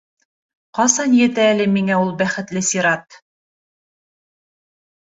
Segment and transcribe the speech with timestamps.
[0.77, 3.23] Ҡасан етә әле миңә ул бәхетле сират?